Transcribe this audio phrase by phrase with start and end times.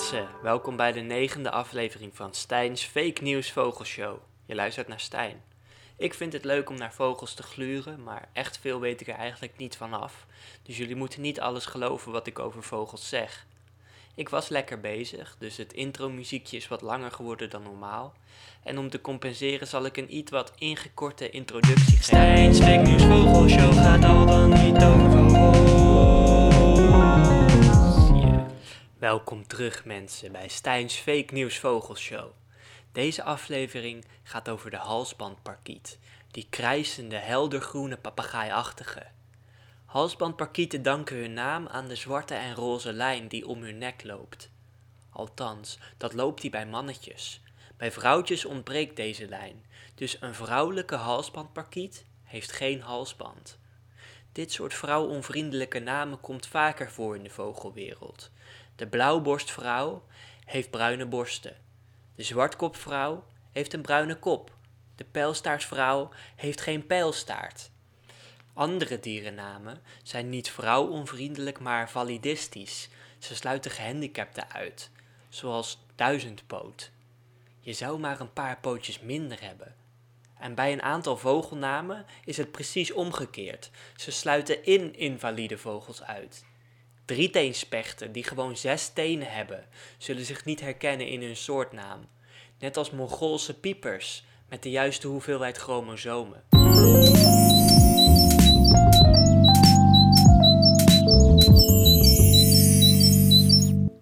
[0.00, 4.18] mensen, welkom bij de negende aflevering van Stijn's Fake News Vogelshow.
[4.46, 5.42] Je luistert naar Stijn.
[5.96, 9.14] Ik vind het leuk om naar vogels te gluren, maar echt veel weet ik er
[9.14, 10.26] eigenlijk niet van af.
[10.62, 13.46] Dus jullie moeten niet alles geloven wat ik over vogels zeg.
[14.14, 18.12] Ik was lekker bezig, dus het intro-muziekje is wat langer geworden dan normaal.
[18.62, 22.04] En om te compenseren zal ik een iets wat ingekorte introductie geven.
[22.04, 25.79] Stijn's Fake News Vogelshow gaat al dan niet over
[29.00, 32.30] Welkom terug mensen bij Stijn's Fake News Vogelshow.
[32.92, 35.98] Deze aflevering gaat over de halsbandparkiet,
[36.30, 39.06] die krijsende heldergroene papegaaiachtige.
[39.84, 44.50] Halsbandparkieten danken hun naam aan de zwarte en roze lijn die om hun nek loopt.
[45.10, 47.40] Althans, dat loopt die bij mannetjes.
[47.76, 53.58] Bij vrouwtjes ontbreekt deze lijn, dus een vrouwelijke halsbandparkiet heeft geen halsband.
[54.32, 58.30] Dit soort vrouwonvriendelijke namen komt vaker voor in de vogelwereld.
[58.80, 60.02] De blauwborstvrouw
[60.44, 61.56] heeft bruine borsten.
[62.14, 64.52] De zwartkopvrouw heeft een bruine kop.
[64.96, 67.70] De pijlstaartvrouw heeft geen pijlstaart.
[68.52, 72.88] Andere dierennamen zijn niet vrouwonvriendelijk, maar validistisch.
[73.18, 74.90] Ze sluiten gehandicapten uit,
[75.28, 76.90] zoals duizendpoot.
[77.60, 79.74] Je zou maar een paar pootjes minder hebben.
[80.38, 83.70] En bij een aantal vogelnamen is het precies omgekeerd.
[83.96, 86.48] Ze sluiten in invalide vogels uit.
[87.10, 89.64] Drieteenspechten die gewoon zes tenen hebben,
[89.98, 92.08] zullen zich niet herkennen in hun soortnaam.
[92.58, 96.44] Net als Mongoolse piepers met de juiste hoeveelheid chromosomen.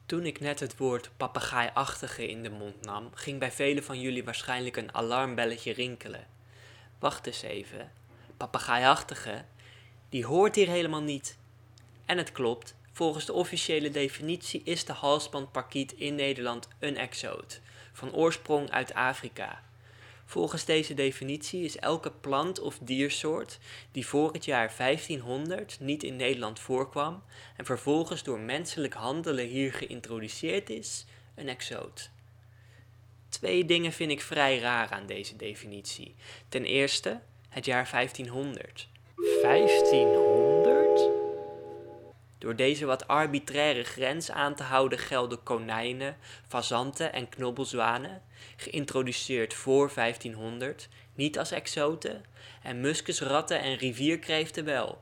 [0.07, 4.25] Toen ik net het woord papegaaiachtige in de mond nam, ging bij velen van jullie
[4.25, 6.27] waarschijnlijk een alarmbelletje rinkelen.
[6.99, 7.93] Wacht eens even,
[8.37, 9.45] papegaaiachtige,
[10.09, 11.39] die hoort hier helemaal niet.
[12.05, 17.61] En het klopt, volgens de officiële definitie is de halsbandparkiet in Nederland een exoot,
[17.93, 19.63] van oorsprong uit Afrika.
[20.25, 23.59] Volgens deze definitie is elke plant of diersoort
[23.93, 27.23] die voor het jaar 1500 niet in Nederland voorkwam
[27.57, 31.05] en vervolgens door menselijk handelen hier geïntroduceerd is,
[31.35, 32.11] een exoot.
[33.29, 36.15] Twee dingen vind ik vrij raar aan deze definitie.
[36.49, 38.89] Ten eerste het jaar 1500.
[39.43, 40.38] 1500?
[42.49, 46.17] Door deze wat arbitraire grens aan te houden gelden konijnen,
[46.47, 48.23] fazanten en knobbelzwanen,
[48.57, 52.25] geïntroduceerd voor 1500, niet als exoten,
[52.63, 55.01] en muskusratten en rivierkreeften wel.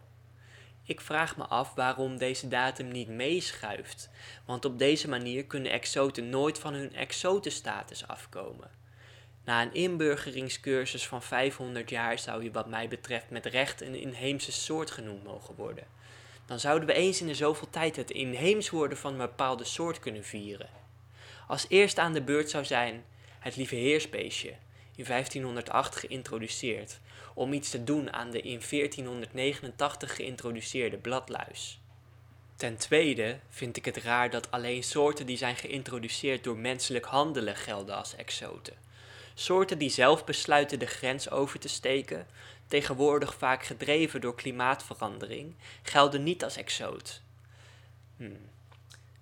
[0.85, 4.11] Ik vraag me af waarom deze datum niet meeschuift,
[4.45, 8.71] want op deze manier kunnen exoten nooit van hun exotenstatus afkomen.
[9.45, 14.53] Na een inburgeringscursus van 500 jaar zou je wat mij betreft met recht een inheemse
[14.53, 15.97] soort genoemd mogen worden
[16.47, 19.99] dan zouden we eens in de zoveel tijd het inheems worden van een bepaalde soort
[19.99, 20.69] kunnen vieren.
[21.47, 23.05] Als eerste aan de beurt zou zijn
[23.39, 24.55] het lieve heersbeestje,
[24.97, 27.01] in 1508 geïntroduceerd,
[27.35, 31.81] om iets te doen aan de in 1489 geïntroduceerde bladluis.
[32.57, 37.57] Ten tweede vind ik het raar dat alleen soorten die zijn geïntroduceerd door menselijk handelen
[37.57, 38.75] gelden als exoten.
[39.39, 42.27] Soorten die zelf besluiten de grens over te steken,
[42.67, 47.23] tegenwoordig vaak gedreven door klimaatverandering, gelden niet als exoot.
[48.17, 48.51] Hmm.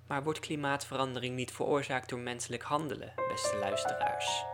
[0.06, 4.53] Maar wordt klimaatverandering niet veroorzaakt door menselijk handelen, beste luisteraars?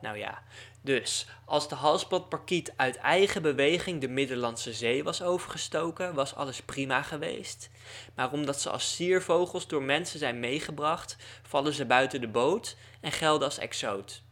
[0.00, 0.42] Nou ja,
[0.80, 7.02] dus als de halsbandparkiet uit eigen beweging de Middellandse Zee was overgestoken, was alles prima
[7.02, 7.70] geweest.
[8.14, 13.12] Maar omdat ze als siervogels door mensen zijn meegebracht, vallen ze buiten de boot en
[13.12, 14.22] gelden als exoot.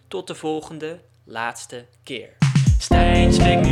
[0.09, 2.37] Tot de volgende, laatste keer.
[2.79, 3.69] Stijn's Fake